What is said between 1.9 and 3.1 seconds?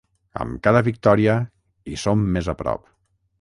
hi som més a prop.